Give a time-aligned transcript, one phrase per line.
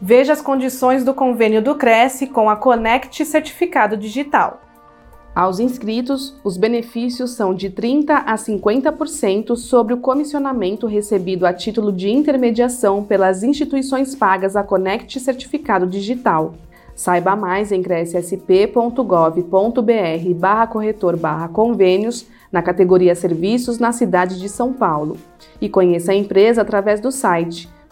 [0.00, 4.60] Veja as condições do convênio do Cresce com a Conect Certificado Digital.
[5.34, 11.92] Aos inscritos, os benefícios são de 30% a 50% sobre o comissionamento recebido a título
[11.92, 16.54] de intermediação pelas instituições pagas a Conect Certificado Digital.
[16.94, 24.74] Saiba mais em crescsp.gov.br barra corretor barra convênios na categoria Serviços na cidade de São
[24.74, 25.16] Paulo
[25.60, 27.74] e conheça a empresa através do site